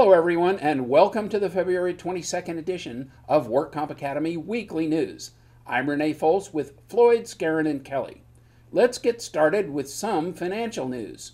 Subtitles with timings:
[0.00, 5.32] Hello, everyone, and welcome to the February 22nd edition of Work Comp Academy Weekly News.
[5.66, 8.22] I'm Renee Fols with Floyd, Skeren, and Kelly.
[8.72, 11.32] Let's get started with some financial news.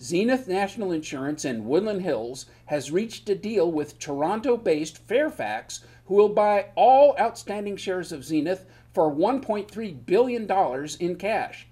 [0.00, 6.14] Zenith National Insurance in Woodland Hills has reached a deal with Toronto based Fairfax, who
[6.14, 10.50] will buy all outstanding shares of Zenith for $1.3 billion
[11.00, 11.66] in cash.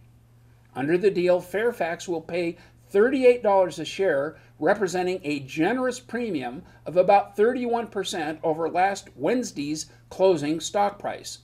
[0.77, 2.59] Under the deal, Fairfax will pay
[2.95, 10.99] $38 a share, representing a generous premium of about 31% over last Wednesday's closing stock
[10.99, 11.39] price.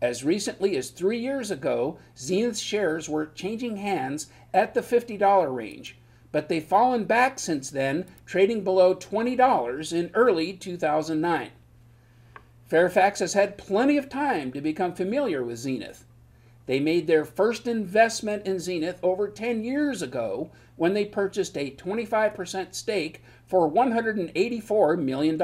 [0.00, 5.98] As recently as three years ago, Zenith's shares were changing hands at the $50 range,
[6.30, 11.50] but they've fallen back since then, trading below $20 in early 2009.
[12.66, 16.04] Fairfax has had plenty of time to become familiar with Zenith.
[16.68, 21.70] They made their first investment in Zenith over 10 years ago when they purchased a
[21.70, 25.42] 25% stake for $184 million.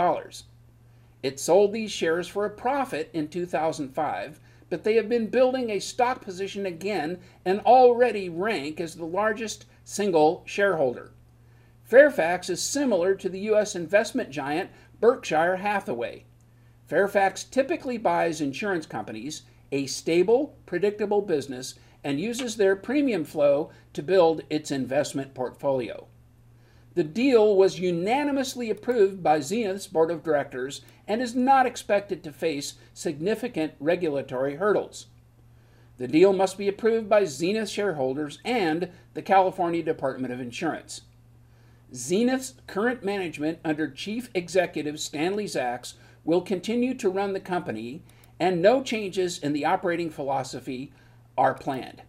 [1.23, 5.79] It sold these shares for a profit in 2005, but they have been building a
[5.79, 11.13] stock position again and already rank as the largest single shareholder.
[11.85, 13.75] Fairfax is similar to the U.S.
[13.75, 14.69] investment giant
[15.01, 16.27] Berkshire Hathaway.
[16.87, 24.05] Fairfax typically buys insurance companies a stable, predictable business and uses their premium flow to
[24.05, 26.07] build its investment portfolio.
[26.95, 32.31] The deal was unanimously approved by Zenith's board of directors and is not expected to
[32.31, 35.07] face significant regulatory hurdles.
[35.97, 41.01] The deal must be approved by Zenith shareholders and the California Department of Insurance.
[41.93, 48.03] Zenith's current management under Chief Executive Stanley Zax will continue to run the company
[48.41, 50.93] and no changes in the operating philosophy
[51.37, 52.03] are planned.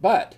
[0.00, 0.36] But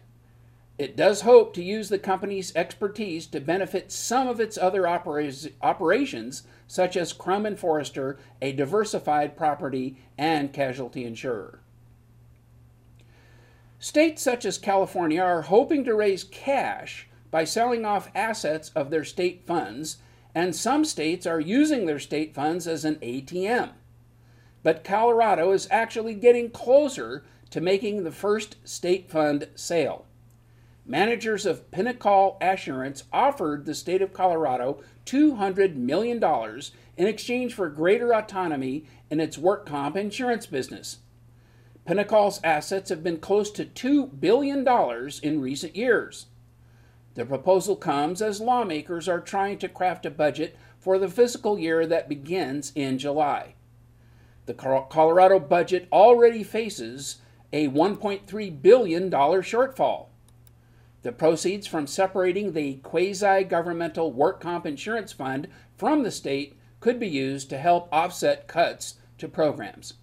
[0.76, 5.32] it does hope to use the company's expertise to benefit some of its other opera-
[5.62, 11.60] operations, such as Crum and Forster, a diversified property and casualty insurer.
[13.78, 19.04] States such as California are hoping to raise cash by selling off assets of their
[19.04, 19.98] state funds,
[20.34, 23.70] and some states are using their state funds as an ATM
[24.64, 30.06] but Colorado is actually getting closer to making the first state fund sale.
[30.86, 36.22] Managers of Pinnacle Assurance offered the state of Colorado $200 million
[36.96, 40.98] in exchange for greater autonomy in its work comp insurance business.
[41.84, 44.66] Pinnacle's assets have been close to $2 billion
[45.22, 46.26] in recent years.
[47.14, 51.86] The proposal comes as lawmakers are trying to craft a budget for the fiscal year
[51.86, 53.54] that begins in July.
[54.46, 57.18] The Colorado budget already faces
[57.52, 60.06] a $1.3 billion shortfall.
[61.02, 66.98] The proceeds from separating the quasi governmental work comp insurance fund from the state could
[66.98, 69.94] be used to help offset cuts to programs.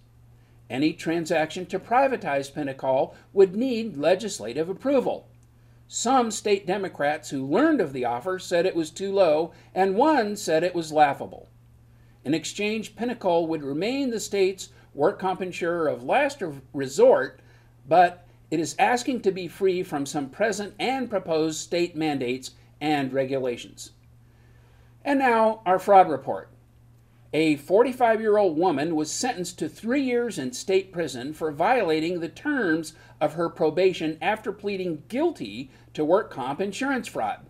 [0.70, 5.28] Any transaction to privatize Pinnacle would need legislative approval.
[5.86, 10.36] Some state Democrats who learned of the offer said it was too low, and one
[10.36, 11.50] said it was laughable.
[12.24, 17.40] In exchange, Pinnacle would remain the state's work comp insurer of last resort,
[17.88, 23.12] but it is asking to be free from some present and proposed state mandates and
[23.12, 23.92] regulations.
[25.04, 26.50] And now, our fraud report.
[27.34, 32.20] A 45 year old woman was sentenced to three years in state prison for violating
[32.20, 37.46] the terms of her probation after pleading guilty to work comp insurance fraud.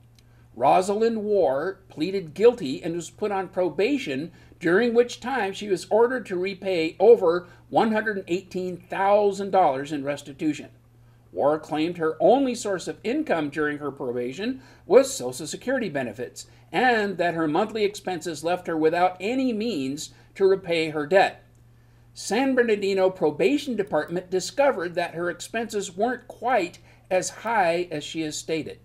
[0.55, 6.27] Rosalind War pleaded guilty and was put on probation during which time she was ordered
[6.27, 10.69] to repay over $118,000 in restitution.
[11.33, 17.17] War claimed her only source of income during her probation was Social Security benefits, and
[17.17, 21.43] that her monthly expenses left her without any means to repay her debt.
[22.13, 26.79] San Bernardino Probation Department discovered that her expenses weren't quite
[27.11, 28.79] as high as she has stated.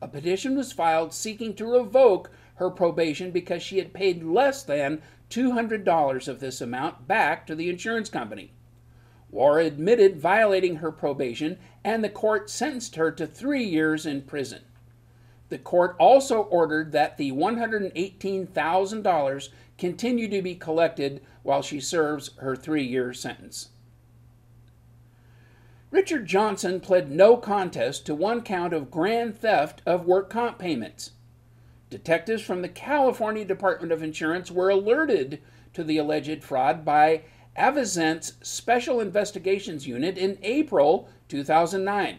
[0.00, 5.02] A petition was filed seeking to revoke her probation because she had paid less than
[5.30, 8.52] $200 of this amount back to the insurance company.
[9.30, 14.62] War admitted violating her probation, and the court sentenced her to three years in prison.
[15.48, 22.54] The court also ordered that the $118,000 continue to be collected while she serves her
[22.56, 23.68] three year sentence.
[25.90, 31.12] Richard Johnson pled no contest to one count of grand theft of work comp payments.
[31.88, 35.40] Detectives from the California Department of Insurance were alerted
[35.72, 37.22] to the alleged fraud by
[37.56, 42.18] Avizent's Special Investigations Unit in April 2009.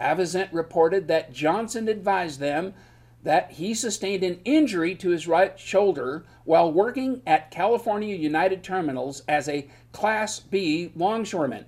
[0.00, 2.72] Avizent reported that Johnson advised them
[3.24, 9.22] that he sustained an injury to his right shoulder while working at California United Terminals
[9.26, 11.64] as a Class B longshoreman.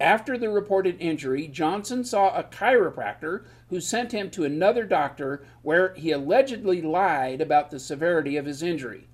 [0.00, 5.92] After the reported injury, Johnson saw a chiropractor who sent him to another doctor where
[5.92, 9.08] he allegedly lied about the severity of his injury.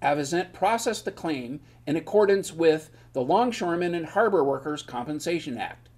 [0.00, 5.88] Avizent processed the claim in accordance with the Longshoremen and Harbor Workers Compensation Act.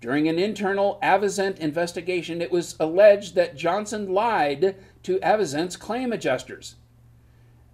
[0.00, 4.74] During an internal Avizent investigation, it was alleged that Johnson lied
[5.04, 6.74] to Avizent's claim adjusters.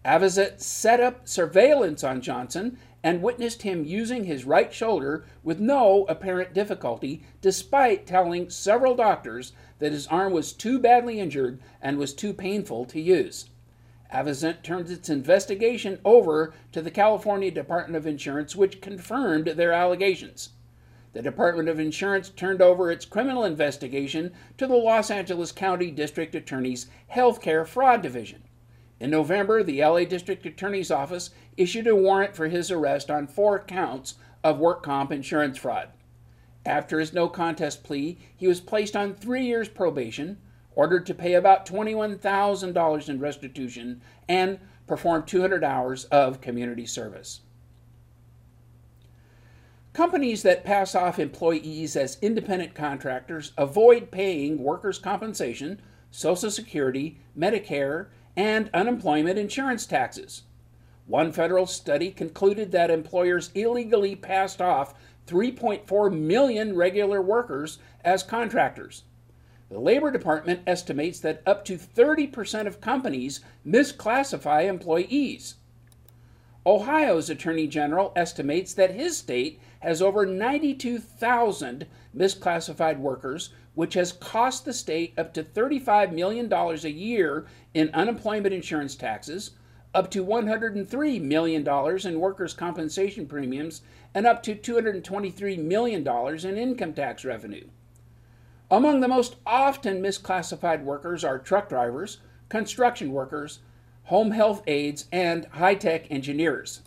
[0.05, 6.05] Avizent set up surveillance on Johnson and witnessed him using his right shoulder with no
[6.09, 12.13] apparent difficulty, despite telling several doctors that his arm was too badly injured and was
[12.13, 13.51] too painful to use.
[14.13, 20.51] Avizent turned its investigation over to the California Department of Insurance, which confirmed their allegations
[21.13, 26.35] the Department of Insurance turned over its criminal investigation to the Los Angeles County District
[26.35, 28.43] Attorney's Healthcare Fraud Division.
[29.01, 33.59] In November, the LA District Attorney's Office issued a warrant for his arrest on four
[33.59, 35.89] counts of work comp insurance fraud.
[36.67, 40.37] After his no contest plea, he was placed on three years probation,
[40.75, 47.41] ordered to pay about $21,000 in restitution, and perform 200 hours of community service.
[49.95, 55.81] Companies that pass off employees as independent contractors avoid paying workers' compensation,
[56.11, 58.07] Social Security, Medicare,
[58.37, 60.43] and unemployment insurance taxes.
[61.07, 64.95] One federal study concluded that employers illegally passed off
[65.27, 69.05] 3.4 million regular workers as contractors.
[69.71, 75.55] The Labor Department estimates that up to 30% of companies misclassify employees.
[76.67, 81.87] Ohio's Attorney General estimates that his state has over 92,000
[82.17, 88.55] misclassified workers, which has cost the state up to $35 million a year in unemployment
[88.55, 89.53] insurance taxes,
[89.95, 93.83] up to $103 million in workers' compensation premiums,
[94.15, 97.67] and up to $223 million in income tax revenue.
[98.71, 102.19] Among the most often misclassified workers are truck drivers,
[102.49, 103.61] construction workers,
[104.05, 106.83] home health aides, and high tech engineers.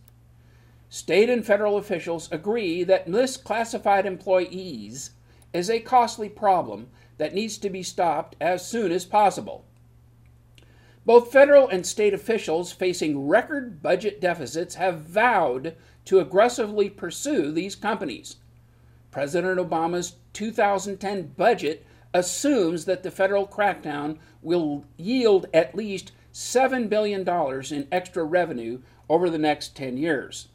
[0.93, 5.09] State and federal officials agree that misclassified employees
[5.51, 6.87] is a costly problem
[7.17, 9.65] that needs to be stopped as soon as possible.
[11.03, 15.75] Both federal and state officials facing record budget deficits have vowed
[16.05, 18.35] to aggressively pursue these companies.
[19.09, 27.27] President Obama's 2010 budget assumes that the federal crackdown will yield at least $7 billion
[27.27, 28.79] in extra revenue
[29.09, 30.49] over the next 10 years.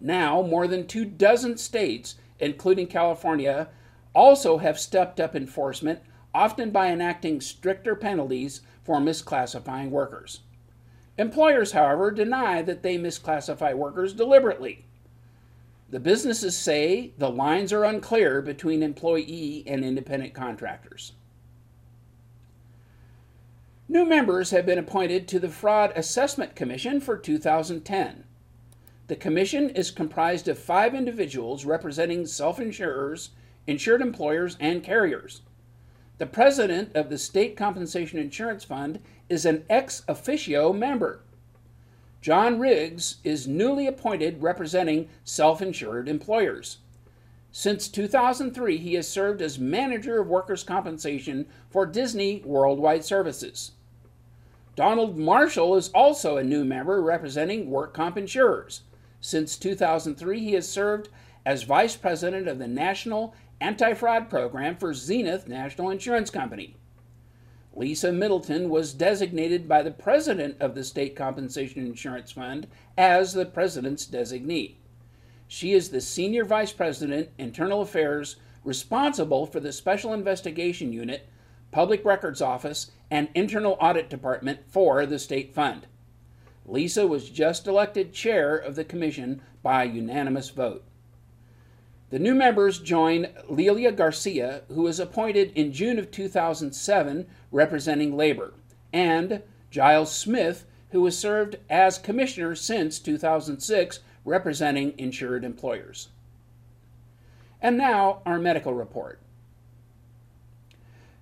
[0.00, 3.68] Now, more than two dozen states, including California,
[4.14, 6.00] also have stepped up enforcement,
[6.34, 10.40] often by enacting stricter penalties for misclassifying workers.
[11.18, 14.84] Employers, however, deny that they misclassify workers deliberately.
[15.88, 21.12] The businesses say the lines are unclear between employee and independent contractors.
[23.88, 28.24] New members have been appointed to the Fraud Assessment Commission for 2010.
[29.08, 33.30] The commission is comprised of five individuals representing self insurers,
[33.64, 35.42] insured employers, and carriers.
[36.18, 41.20] The president of the State Compensation Insurance Fund is an ex officio member.
[42.20, 46.78] John Riggs is newly appointed representing self insured employers.
[47.52, 53.70] Since 2003, he has served as manager of workers' compensation for Disney Worldwide Services.
[54.74, 58.82] Donald Marshall is also a new member representing work comp insurers.
[59.26, 61.08] Since 2003, he has served
[61.44, 66.76] as vice president of the National Anti Fraud Program for Zenith National Insurance Company.
[67.74, 73.44] Lisa Middleton was designated by the president of the State Compensation Insurance Fund as the
[73.44, 74.76] president's designee.
[75.48, 81.28] She is the senior vice president, internal affairs, responsible for the Special Investigation Unit
[81.72, 85.88] Public Records Office, and Internal Audit Department for the State Fund.
[86.66, 90.84] Lisa was just elected chair of the commission by unanimous vote.
[92.10, 98.54] The new members join Lelia Garcia, who was appointed in June of 2007 representing labor,
[98.92, 106.08] and Giles Smith, who has served as commissioner since 2006 representing insured employers.
[107.60, 109.20] And now, our medical report.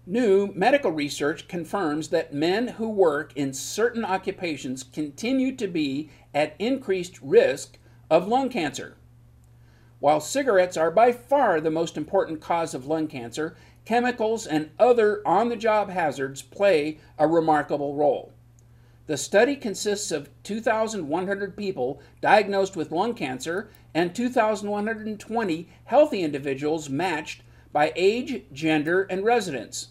[0.07, 6.55] New medical research confirms that men who work in certain occupations continue to be at
[6.59, 7.79] increased risk
[8.11, 8.99] of lung cancer.
[10.01, 13.57] While cigarettes are by far the most important cause of lung cancer,
[13.87, 18.35] chemicals, and other on the job hazards play a remarkable role.
[19.07, 27.41] The study consists of 2,100 people diagnosed with lung cancer and 2,120 healthy individuals matched
[27.73, 29.89] by age, gender, and residence.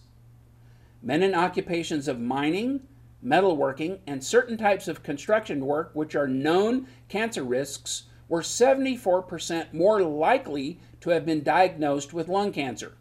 [1.04, 2.80] Men in occupations of mining,
[3.24, 10.02] metalworking, and certain types of construction work, which are known cancer risks, were 74% more
[10.02, 12.94] likely to have been diagnosed with lung cancer.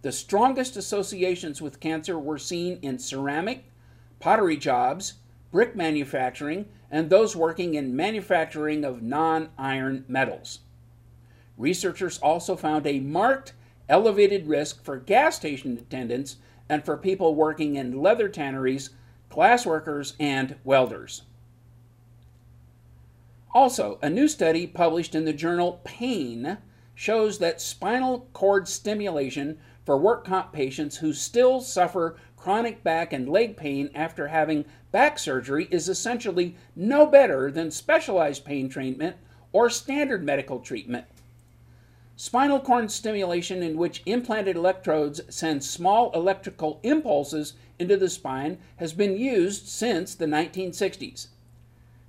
[0.00, 3.64] The strongest associations with cancer were seen in ceramic,
[4.18, 5.14] pottery jobs,
[5.52, 10.60] brick manufacturing, and those working in manufacturing of non iron metals.
[11.58, 13.52] Researchers also found a marked
[13.88, 16.36] elevated risk for gas station attendants
[16.68, 18.90] and for people working in leather tanneries,
[19.28, 21.22] glass workers, and welders.
[23.54, 26.58] Also, a new study published in the journal Pain
[26.94, 33.28] shows that spinal cord stimulation for work comp patients who still suffer chronic back and
[33.28, 39.16] leg pain after having back surgery is essentially no better than specialized pain treatment
[39.52, 41.06] or standard medical treatment.
[42.16, 48.92] Spinal cord stimulation, in which implanted electrodes send small electrical impulses into the spine, has
[48.92, 51.28] been used since the 1960s.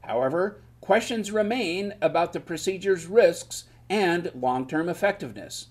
[0.01, 5.67] However, questions remain about the procedure's risks and long term effectiveness.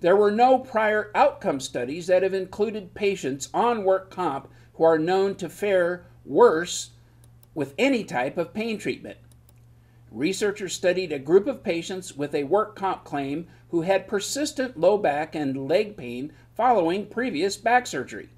[0.00, 4.98] There were no prior outcome studies that have included patients on work comp who are
[4.98, 6.90] known to fare worse
[7.54, 9.16] with any type of pain treatment.
[10.14, 14.98] Researchers studied a group of patients with a work comp claim who had persistent low
[14.98, 18.28] back and leg pain following previous back surgery.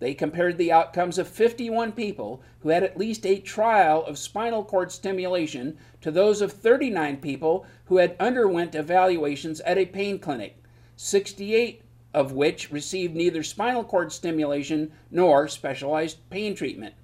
[0.00, 4.64] They compared the outcomes of 51 people who had at least a trial of spinal
[4.64, 10.56] cord stimulation to those of 39 people who had underwent evaluations at a pain clinic,
[10.96, 11.80] 68
[12.12, 16.94] of which received neither spinal cord stimulation nor specialized pain treatment.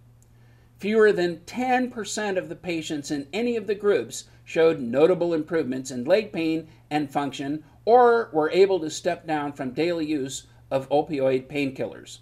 [0.85, 6.05] Fewer than 10% of the patients in any of the groups showed notable improvements in
[6.05, 11.47] leg pain and function or were able to step down from daily use of opioid
[11.47, 12.19] painkillers.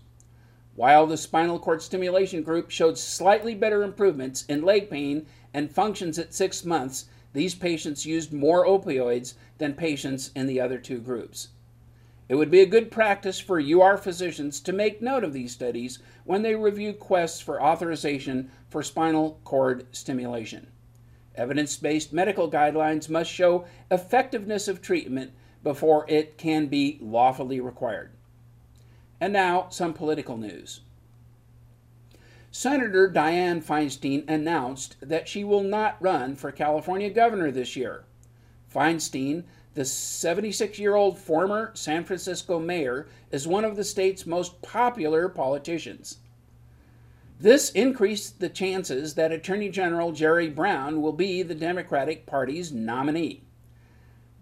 [0.76, 6.16] While the spinal cord stimulation group showed slightly better improvements in leg pain and functions
[6.16, 11.48] at six months, these patients used more opioids than patients in the other two groups.
[12.28, 15.98] It would be a good practice for UR physicians to make note of these studies
[16.24, 20.68] when they review quests for authorization for spinal cord stimulation.
[21.34, 28.10] Evidence based medical guidelines must show effectiveness of treatment before it can be lawfully required.
[29.20, 30.80] And now, some political news.
[32.50, 38.04] Senator Dianne Feinstein announced that she will not run for California governor this year.
[38.72, 44.60] Feinstein, the 76 year old former San Francisco mayor, is one of the state's most
[44.62, 46.18] popular politicians.
[47.40, 53.42] This increased the chances that Attorney General Jerry Brown will be the Democratic Party's nominee.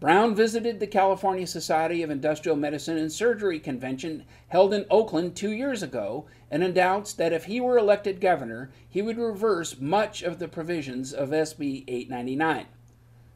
[0.00, 5.52] Brown visited the California Society of Industrial Medicine and Surgery convention held in Oakland two
[5.52, 10.38] years ago and announced that if he were elected governor, he would reverse much of
[10.38, 12.66] the provisions of SB 899.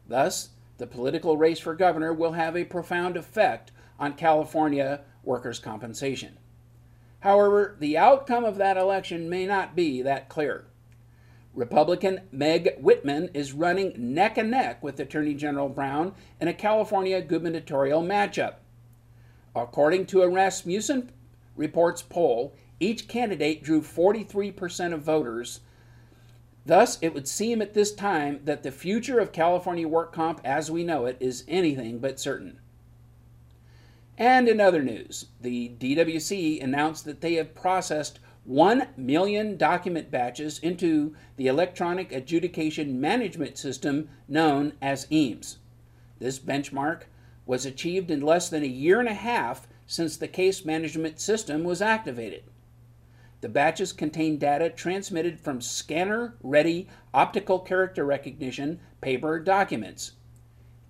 [0.09, 6.39] Thus, the political race for governor will have a profound effect on California workers' compensation.
[7.21, 10.67] However, the outcome of that election may not be that clear.
[11.55, 17.23] Republican Meg Whitman is running neck and neck with Attorney General Brown in a California
[17.23, 18.57] gubernatorial matchup.
[19.55, 21.13] According to a Rasmussen
[21.55, 25.61] Reports poll, each candidate drew 43% of voters.
[26.67, 30.71] Thus, it would seem at this time that the future of California work comp as
[30.71, 32.59] we know it is anything but certain.
[34.17, 40.59] And in other news, the DWC announced that they have processed 1 million document batches
[40.59, 45.59] into the Electronic Adjudication Management System known as EAMS.
[46.19, 47.03] This benchmark
[47.47, 51.65] was achieved in less than a year and a half since the case management system
[51.65, 52.45] was activated.
[53.45, 60.13] The batches contain data transmitted from scanner ready optical character recognition paper documents.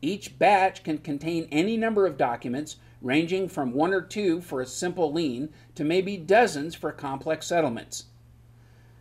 [0.01, 4.67] Each batch can contain any number of documents ranging from one or two for a
[4.67, 8.05] simple lien to maybe dozens for complex settlements.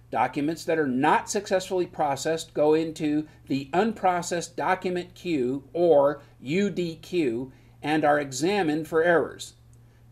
[0.09, 7.51] Documents that are not successfully processed go into the unprocessed document queue or UDQ
[7.83, 9.53] and are examined for errors.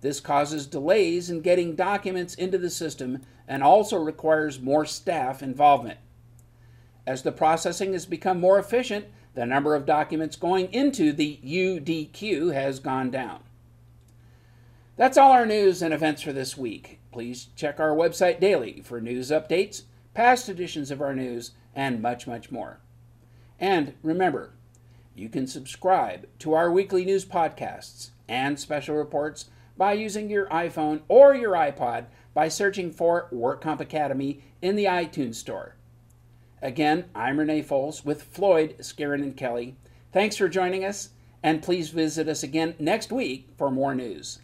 [0.02, 6.00] This causes delays in getting documents into the system and also requires more staff involvement.
[7.06, 12.54] As the processing has become more efficient, the number of documents going into the UDQ
[12.54, 13.42] has gone down.
[14.98, 17.00] That's all our news and events for this week.
[17.12, 22.28] Please check our website daily for news updates, past editions of our news, and much,
[22.28, 22.80] much more.
[23.60, 24.54] And remember,
[25.16, 29.46] you can subscribe to our weekly news podcasts and special reports
[29.82, 35.34] by using your iPhone or your iPod by searching for WorkComp Academy in the iTunes
[35.34, 35.76] Store.
[36.62, 39.76] Again, I'm Renee Foles with Floyd, Skeren, and Kelly.
[40.14, 41.10] Thanks for joining us,
[41.42, 44.42] and please visit us again next week for more news.